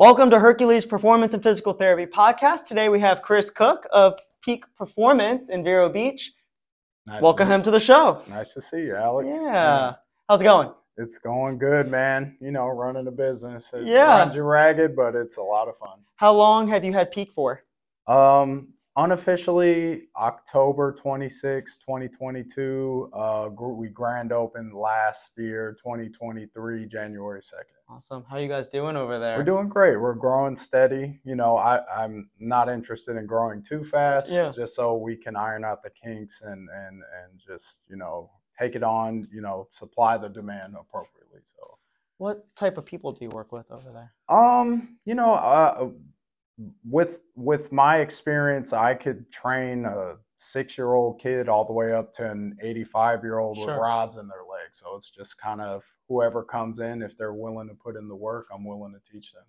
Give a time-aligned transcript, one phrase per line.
[0.00, 2.64] Welcome to Hercules Performance and Physical Therapy Podcast.
[2.64, 6.32] Today we have Chris Cook of Peak Performance in Vero Beach.
[7.06, 8.22] Nice Welcome to, him to the show.
[8.30, 9.28] Nice to see you, Alex.
[9.30, 9.92] Yeah.
[10.26, 10.72] How's it going?
[10.96, 12.34] It's going good, man.
[12.40, 13.68] You know, running a business.
[13.74, 14.20] It Yeah.
[14.20, 15.98] runs you ragged, but it's a lot of fun.
[16.16, 17.62] How long have you had Peak for?
[18.06, 23.10] Um, unofficially, October 26, 2022.
[23.12, 27.52] Uh, we grand opened last year, 2023, January 2nd.
[27.88, 28.24] Awesome.
[28.30, 29.36] How you guys doing over there?
[29.36, 29.96] We're doing great.
[29.96, 31.20] We're growing steady.
[31.24, 34.52] You know, I, I'm not interested in growing too fast, Yeah.
[34.54, 38.76] just so we can iron out the kinks and and and just you know take
[38.76, 39.26] it on.
[39.32, 41.40] You know, supply the demand appropriately.
[41.56, 41.78] So,
[42.18, 44.12] What type of people do you work with over there?
[44.28, 45.88] um, you know, uh,
[46.84, 51.92] with with my experience, I could train a six year old kid all the way
[51.92, 54.80] up to an 85 year old with rods in their legs.
[54.80, 58.16] So it's just kind of whoever comes in, if they're willing to put in the
[58.16, 59.44] work, I'm willing to teach them.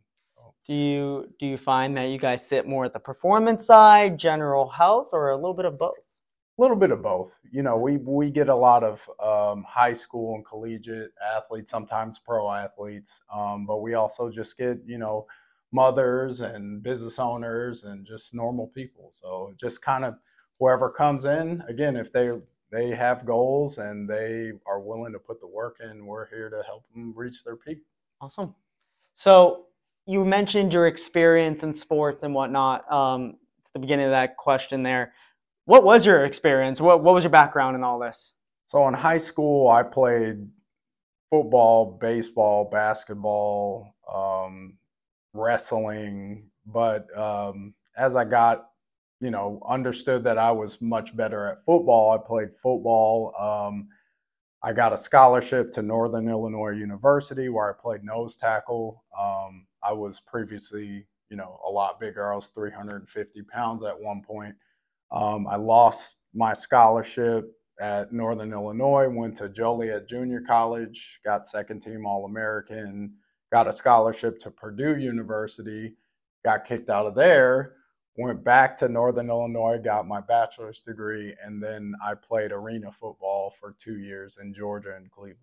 [0.68, 4.70] Do you do you find that you guys sit more at the performance side, general
[4.70, 5.98] health, or a little bit of both?
[6.58, 7.36] A little bit of both.
[7.52, 12.20] You know, we we get a lot of um, high school and collegiate athletes, sometimes
[12.20, 15.25] pro athletes, um, but we also just get you know
[15.72, 19.11] mothers and business owners and just normal people.
[19.19, 20.16] So just kind of
[20.59, 22.31] whoever comes in, again, if they
[22.72, 26.63] they have goals and they are willing to put the work in, we're here to
[26.66, 27.80] help them reach their peak.
[28.22, 28.55] Awesome.
[29.16, 29.66] So
[30.05, 32.89] you mentioned your experience in sports and whatnot.
[32.91, 33.35] Um,
[33.66, 35.13] at the beginning of that question there,
[35.66, 36.80] what was your experience?
[36.81, 38.33] What what was your background in all this?
[38.67, 40.47] So in high school, I played
[41.30, 44.78] football, baseball, basketball, um,
[45.34, 46.50] wrestling.
[46.66, 48.70] But um, as I got,
[49.20, 53.34] you know, understood that I was much better at football, I played football.
[53.40, 53.88] Um,
[54.64, 59.04] I got a scholarship to Northern Illinois University where I played nose tackle.
[59.20, 62.32] Um, I was previously, you know, a lot bigger.
[62.32, 64.56] I was 350 pounds at one point.
[65.12, 71.81] Um, I lost my scholarship at Northern Illinois, went to Joliet Junior College, got second
[71.81, 73.14] team All American,
[73.51, 75.95] got a scholarship to Purdue University,
[76.45, 77.73] got kicked out of there,
[78.17, 83.53] went back to Northern Illinois, got my bachelor's degree, and then I played arena football
[83.59, 85.38] for two years in Georgia and Cleveland.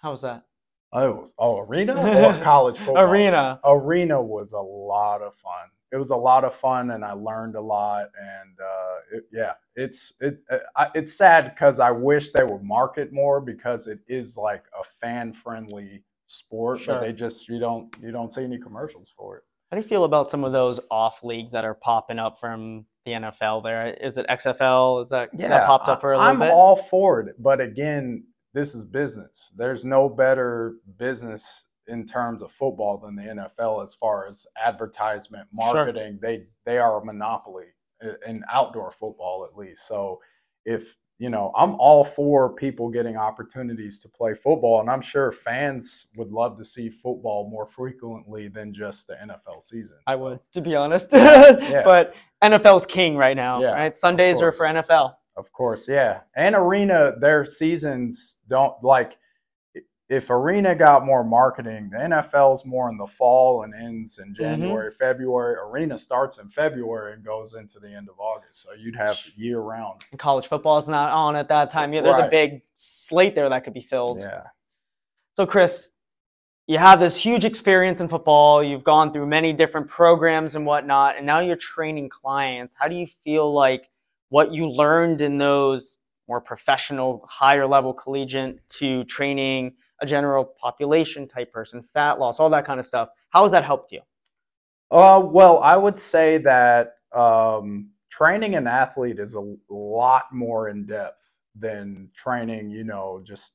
[0.00, 0.44] How was that?
[0.92, 2.98] Oh, it was- oh arena or college football?
[2.98, 3.60] Arena.
[3.64, 5.68] arena was a lot of fun.
[5.92, 8.10] It was a lot of fun, and I learned a lot.
[8.20, 12.62] And uh, it, yeah, it's it uh, I, it's sad because I wish they would
[12.62, 16.94] market more because it is like a fan friendly sport, Sure.
[16.94, 19.42] but they just you don't you don't see any commercials for it.
[19.70, 22.86] How do you feel about some of those off leagues that are popping up from
[23.04, 23.62] the NFL?
[23.62, 25.02] There is it XFL?
[25.02, 26.52] Is that yeah that popped up for a little I'm bit?
[26.52, 28.24] all for it, but again,
[28.54, 29.52] this is business.
[29.56, 33.22] There's no better business in terms of football than the
[33.58, 36.18] NFL as far as advertisement, marketing.
[36.20, 37.66] They they are a monopoly
[38.04, 39.86] uh, in outdoor football at least.
[39.88, 40.20] So
[40.64, 45.32] if you know, I'm all for people getting opportunities to play football, and I'm sure
[45.32, 49.96] fans would love to see football more frequently than just the NFL season.
[50.06, 51.08] I So, would, to be honest.
[51.12, 51.82] yeah.
[51.84, 53.96] But NFL's king right now, Yeah, right?
[53.96, 54.66] Sundays are for.
[54.66, 55.14] NFL.
[55.36, 56.20] Of course, yeah.
[56.36, 59.16] And Arena, their seasons don't like
[60.08, 64.42] if Arena got more marketing, the NFL's more in the fall and ends in mm-hmm.
[64.42, 65.56] January, February.
[65.56, 68.62] Arena starts in February and goes into the end of August.
[68.62, 70.04] So you'd have year round.
[70.10, 71.92] And college football is not on at that time.
[71.92, 74.20] Yeah, there's a big slate there that could be filled.
[74.20, 74.44] Yeah.
[75.34, 75.90] So, Chris,
[76.66, 78.64] you have this huge experience in football.
[78.64, 82.74] You've gone through many different programs and whatnot, and now you're training clients.
[82.78, 83.90] How do you feel like
[84.30, 85.96] what you learned in those
[86.28, 92.50] more professional, higher level collegiate to training a general population type person, fat loss, all
[92.50, 93.08] that kind of stuff?
[93.30, 94.00] How has that helped you?
[94.90, 100.86] Uh, well, I would say that um, training an athlete is a lot more in
[100.86, 101.22] depth
[101.58, 103.52] than training, you know, just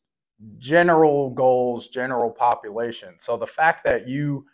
[0.57, 3.15] general goals, general population.
[3.19, 4.45] So the fact that you,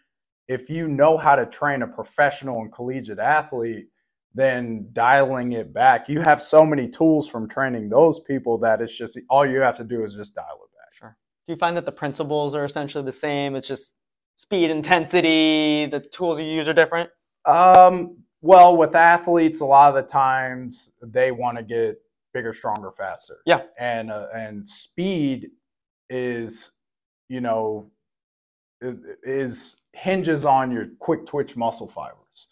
[0.48, 3.88] if you know how to train a professional and collegiate athlete,
[4.34, 8.96] then dialing it back, you have so many tools from training those people that it's
[8.96, 10.69] just all you have to do is just dial it.
[11.50, 13.56] Do you find that the principles are essentially the same?
[13.56, 13.96] It's just
[14.36, 17.10] speed, intensity, the tools you use are different?
[17.44, 22.00] Um, well, with athletes, a lot of the times they want to get
[22.36, 23.38] bigger, stronger, faster.
[23.48, 23.62] Yeah.
[23.80, 25.50] And uh, and speed
[26.08, 26.70] is,
[27.30, 27.90] you know,
[28.80, 32.46] is hinges on your quick twitch muscle fibers.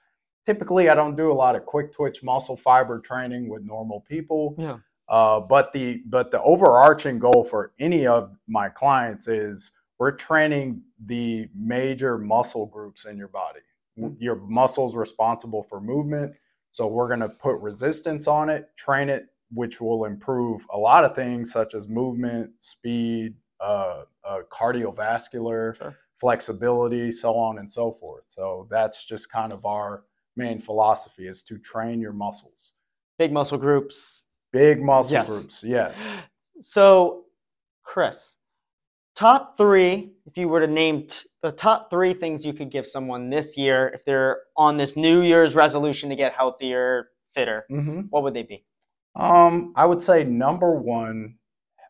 [0.47, 4.55] Typically, I don't do a lot of quick twitch muscle fiber training with normal people.
[4.57, 4.77] Yeah.
[5.09, 10.81] Uh, but the but the overarching goal for any of my clients is we're training
[11.05, 13.61] the major muscle groups in your body.
[14.19, 16.35] Your muscles responsible for movement.
[16.71, 21.03] So we're going to put resistance on it, train it, which will improve a lot
[21.03, 25.95] of things such as movement, speed, uh, uh, cardiovascular, Sure.
[26.19, 28.25] flexibility, so on and so forth.
[28.29, 30.03] So that's just kind of our
[30.35, 32.73] main philosophy is to train your muscles.
[33.17, 34.26] Big muscle groups.
[34.51, 35.27] Big muscle Yes.
[35.27, 36.07] groups, yes.
[36.61, 37.25] So,
[37.83, 38.35] Chris,
[39.15, 42.87] top three, if you were to name t- the top three things you could give
[42.87, 48.01] someone this year if they're on this New Year's resolution to get healthier, fitter, hmm
[48.09, 48.63] what would they be?
[49.15, 51.35] Um, I would say number one,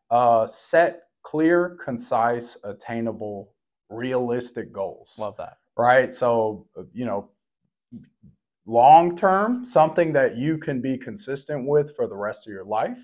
[0.10, 3.54] uh, set clear, concise, attainable,
[3.90, 5.14] realistic goals.
[5.18, 5.58] Love that.
[5.78, 6.14] right?
[6.14, 7.30] So, you know,
[8.68, 13.00] long term, something that you can be consistent with for the rest of your life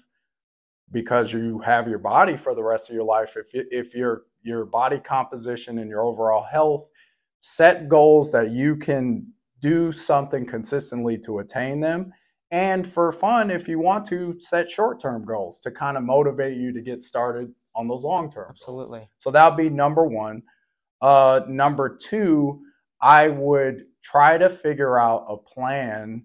[0.91, 3.35] because you have your body for the rest of your life.
[3.37, 6.87] If, you- if your, your body composition and your overall health,
[7.41, 9.27] set goals that you can
[9.61, 12.13] do something consistently to attain them.
[12.51, 16.57] And for fun, if you want to, set short term goals to kind of motivate
[16.57, 18.59] you to get started on those long term goals.
[18.61, 19.09] Absolutely.
[19.19, 20.43] So that would be number one.
[21.01, 22.61] Uh, number two,
[23.01, 26.23] I would try to figure out a plan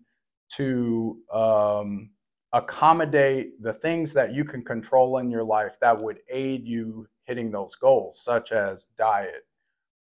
[0.56, 2.10] to um,
[2.52, 7.50] accommodate the things that you can control in your life that would aid you hitting
[7.50, 9.46] those goals, such as diet.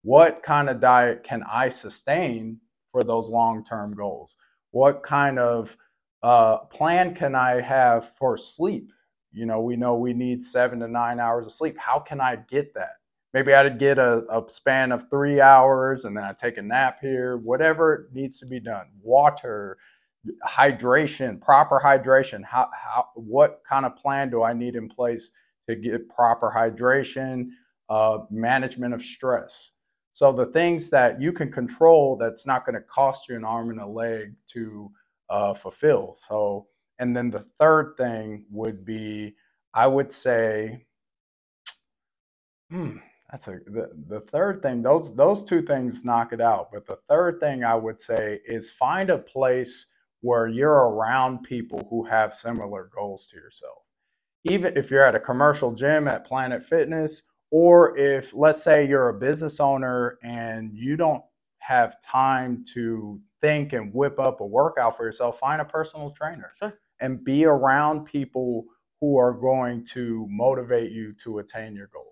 [0.04, 2.60] What kind of diet can I sustain
[2.92, 4.36] for those long term goals?
[4.72, 5.76] What kind of
[6.24, 8.92] uh, plan can I have for sleep?
[9.32, 11.78] You know, we know we need seven to nine hours of sleep.
[11.78, 12.94] How can I get that?
[13.34, 17.00] Maybe I'd get a, a span of three hours and then I take a nap
[17.02, 18.88] here, whatever needs to be done.
[19.02, 19.78] Water,
[20.48, 22.44] hydration, proper hydration.
[22.44, 25.32] How, how, what kind of plan do I need in place
[25.70, 27.50] to get proper hydration,
[27.90, 29.72] uh, management of stress?
[30.14, 33.70] So the things that you can control that's not going to cost you an arm
[33.70, 34.92] and a leg to
[35.30, 36.18] uh, fulfill.
[36.28, 39.36] So, and then the third thing would be,
[39.74, 40.88] I would say,
[42.72, 42.98] hmm,
[43.32, 44.82] that's a the, the third thing.
[44.82, 46.70] Those those two things knock it out.
[46.72, 49.88] But the third thing I would say is find a place
[50.22, 53.80] where you're around people who have similar goals to yourself.
[54.46, 59.10] Even if you're at a commercial gym at Planet Fitness, or if let's say you're
[59.10, 61.24] a business owner and you don't
[61.60, 66.52] have time to think and whip up a workout for yourself, find a personal trainer
[66.58, 66.74] Sure.
[67.02, 68.66] and be around people
[69.02, 72.07] who are going to motivate you to attain your goals.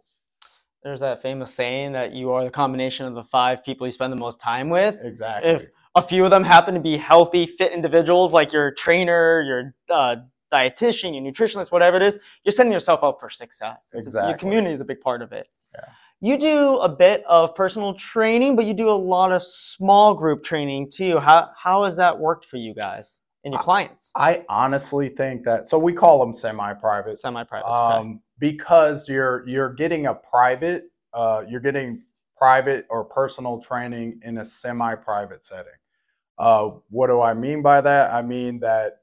[0.86, 4.14] There's that famous saying that you are the combination of the five people you spend
[4.14, 4.96] the most time with.
[5.02, 5.50] Exactly.
[5.50, 5.66] If
[5.96, 10.18] a few of them happen to be healthy, fit individuals, like your trainer, your uh,
[10.54, 13.90] dietitian, your nutritionist, whatever it is, you're setting yourself up for success.
[13.96, 15.48] It's- Your community is a big part of it.
[15.74, 15.86] Yeah.
[16.22, 20.44] You do a bit of personal training, but you do a lot of small group
[20.44, 21.18] training too.
[21.18, 24.12] How how has that worked for you guys and your I- clients?
[24.16, 27.20] I honestly think that so we call them semi-private.
[27.22, 27.68] Semi-private.
[27.68, 32.04] um, because you're you're getting a private uh, you're getting
[32.38, 35.72] private or personal training in a semi-private setting.
[36.38, 38.14] Uh, what do I mean by that?
[38.14, 38.98] I mean that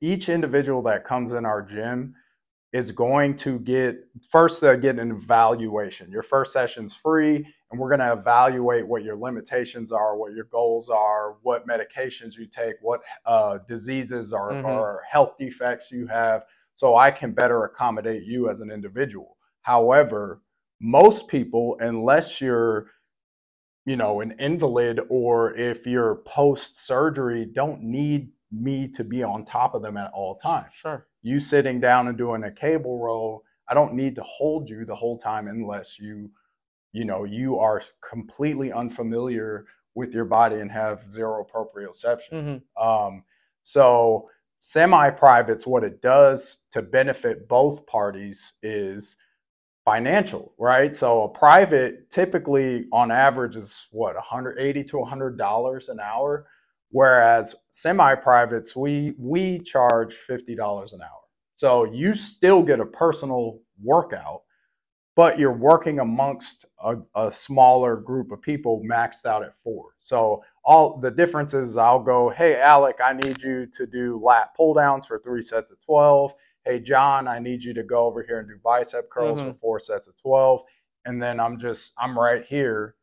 [0.00, 2.14] each individual that comes in our gym
[2.72, 3.98] is going to get
[4.30, 6.10] first they get an evaluation.
[6.10, 7.36] Your first session's free,
[7.70, 12.36] and we're going to evaluate what your limitations are, what your goals are, what medications
[12.36, 14.64] you take, what uh, diseases or, Mhm.
[14.64, 16.44] or health defects you have,
[16.80, 19.36] so I can better accommodate you as an individual.
[19.60, 20.40] However,
[20.80, 22.86] most people, unless you're
[23.86, 29.44] you know an invalid or if you're post surgery don't need me to be on
[29.44, 31.06] top of them at all times Sure.
[31.22, 34.94] you sitting down and doing a cable row i don't need to hold you the
[34.94, 36.30] whole time unless you
[36.92, 43.24] you know you are completely unfamiliar with your body and have zero proprioception hmm um,
[43.62, 44.28] so
[44.60, 49.16] semi-privates what it does to benefit both parties is
[49.84, 50.94] financial right?
[50.94, 56.46] So a private typically on average is what 180 to 100 dollars an hour
[56.90, 61.20] whereas semi-privates we we charge 50 dollars an hour.
[61.56, 64.42] So you still get a personal workout
[65.20, 70.42] but you're working amongst a, a smaller group of people maxed out at four so
[70.64, 74.74] all the difference is I'll go, hey Alec, I need you to do lat pull
[74.74, 76.34] downs for three sets of 12.
[76.64, 79.80] Hey John, I need you to go over here and do bicep curls for four
[79.80, 80.62] sets of 12.
[81.06, 82.96] And then I'm just I'm right here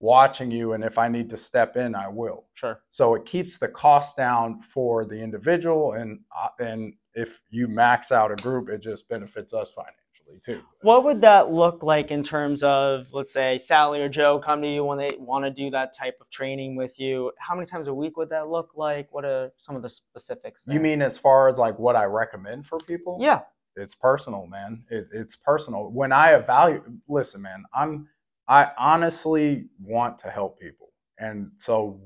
[0.00, 2.44] watching you and if I need to step in, I will.
[2.54, 2.80] Sure.
[2.90, 8.10] So it keeps the cost down for the individual and uh, and if you max
[8.10, 10.03] out a group, it just benefits us financially.
[10.44, 10.60] Too.
[10.82, 14.68] What would that look like in terms of, let's say, Sally or Joe come to
[14.68, 17.32] you when they want to do that type of training with you?
[17.38, 19.08] How many times a week would that look like?
[19.10, 20.64] What are some of the specifics?
[20.64, 20.74] There?
[20.74, 23.18] You mean as far as like what I recommend for people?
[23.20, 23.40] Yeah.
[23.76, 24.84] It's personal, man.
[24.90, 25.90] It, it's personal.
[25.90, 28.08] When I evaluate, listen, man, I'm
[28.46, 31.98] I honestly want to help people, and so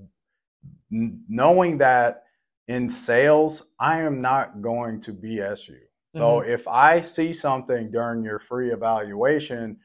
[0.93, 2.23] n- knowing that
[2.69, 5.81] in sales, I am not going to BS you.
[6.19, 9.77] So if I see something during your free evaluation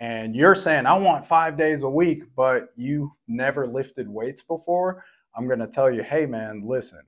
[0.00, 5.04] and you're saying, I want five days a week, but you never lifted weights before,
[5.34, 7.00] I'm going to tell you, hey, man, listen,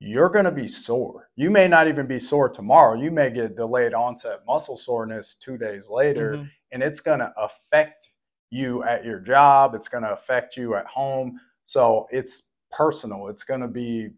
[0.00, 1.28] you're going to be sore.
[1.36, 3.00] You may not even be sore tomorrow.
[3.00, 6.50] You may get delayed onset muscle soreness two days later, Mhm.
[6.72, 8.10] and it's going to affect
[8.50, 9.74] you at your job.
[9.74, 11.38] It's going to affect you at home.
[11.66, 13.28] So it's personal.
[13.28, 14.10] It's going to be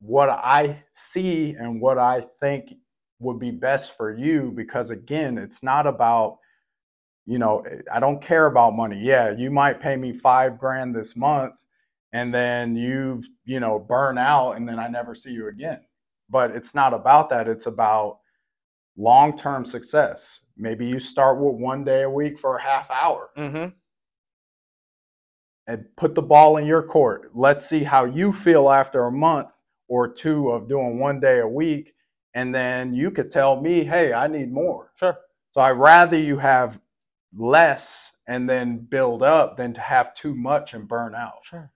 [0.00, 2.72] what I see and what I think
[3.20, 6.38] would be best for you because again, it's not about
[7.26, 8.98] you know, I don't care about money.
[8.98, 11.54] Yeah, you might pay me 5 grand this month
[12.12, 15.80] and then you, you know, burn out and then I never see you again.
[16.30, 17.46] But it's not about that.
[17.46, 18.20] It's about
[18.96, 20.40] long-term success.
[20.56, 23.74] Maybe you start with one day a week for a half hour Mhm.
[25.66, 27.30] and put the ball in your court.
[27.34, 29.50] Let's see how you feel after a month
[29.86, 31.94] or two of doing one day a week.
[32.38, 34.92] And then you could tell me, hey, I need more.
[34.94, 35.18] Sure.
[35.50, 36.80] So I'd rather you have
[37.34, 41.40] less and then build up than to have too much and burn out.
[41.42, 41.72] Sure.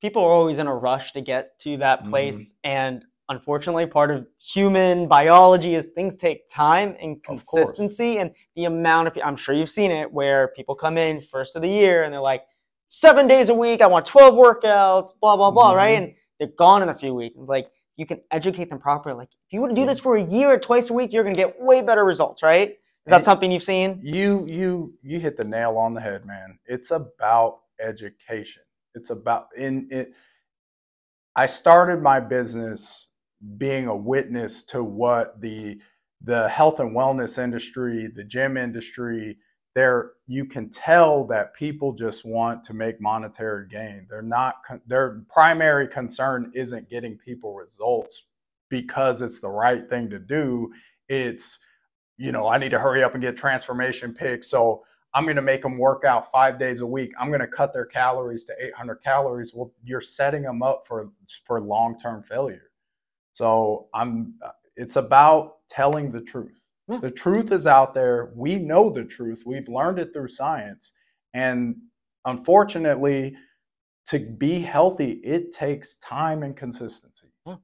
[0.00, 2.10] People are always in a rush to get to that Mhm.
[2.10, 2.54] place.
[2.64, 8.18] And unfortunately, part of human biology is things take time and consistency.
[8.18, 11.62] And the amount of, I'm sure you've seen it, where people come in first of
[11.62, 12.42] the year and they're like,
[12.88, 16.00] seven days a week, I want 12 workouts, blah, blah, blah, right?
[16.00, 16.04] Mhm.
[16.06, 17.36] And they're gone in a few weeks.
[17.38, 19.14] Like, you can educate them properly.
[19.16, 21.34] Like, if you to do this for a year or twice a week, you're going
[21.34, 22.70] to get way better results, right?
[22.70, 22.76] Is
[23.10, 24.00] that And- something you've seen?
[24.02, 26.58] You you you hit the nail on the head, man.
[26.66, 28.62] It's about education.
[28.94, 30.12] It's about in it
[31.34, 33.08] I started my business
[33.56, 35.80] being a witness to what the
[36.24, 39.38] the health and wellness industry, the gym industry,
[39.74, 44.06] there you can tell that people just want to make monetary gain.
[44.08, 48.24] They're not their primary concern isn't getting people results
[48.68, 50.72] because it's the right thing to do.
[51.08, 51.58] It's
[52.18, 54.48] you know, I need to hurry up and get transformation pics.
[54.50, 57.12] So I'm going to make them work out five days a week.
[57.18, 59.52] I'm going to cut their calories to 800 calories.
[59.54, 61.10] Well, you're setting them up for
[61.44, 62.70] for long term failure.
[63.32, 64.34] So I'm.
[64.74, 66.61] It's about telling the truth.
[66.92, 66.98] Yeah.
[67.00, 68.30] The truth is out there.
[68.34, 69.42] We know the truth.
[69.46, 70.92] We've learned it through science,
[71.34, 71.76] and
[72.24, 73.36] unfortunately,
[74.06, 77.28] to be healthy, it takes time and consistency.
[77.46, 77.56] Yeah.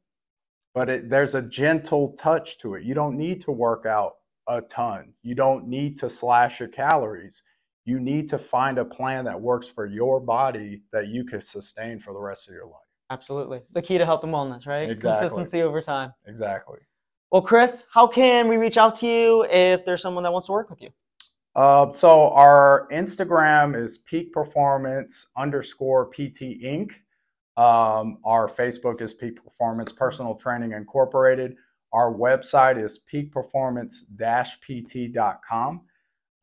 [0.74, 2.84] But it, there's a gentle touch to it.
[2.84, 4.12] You don't need to work out
[4.48, 5.12] a ton.
[5.22, 7.42] You don't need to slash your calories.
[7.84, 11.98] You need to find a plan that works for your body that you can sustain
[11.98, 12.82] for the rest of your life.
[13.10, 13.60] Absolutely.
[13.72, 14.90] The key to health and wellness, right?
[14.90, 15.20] Exactly.
[15.20, 16.12] Consistency over time.
[16.26, 16.78] Exactly.
[17.30, 20.52] Well, Chris, how can we reach out to you if there's someone that wants to
[20.52, 20.88] work with you?
[21.54, 26.92] Uh, so our Instagram is peak performance underscore PT Inc.
[27.58, 31.56] Um, our Facebook is Peak Performance Personal Training Incorporated.
[31.92, 35.80] Our website is peakperformance-pt.com.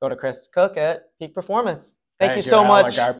[0.00, 1.96] go to Chris Cook at Peak Performance.
[2.18, 2.86] Thank, you so Alec.
[2.86, 2.96] much.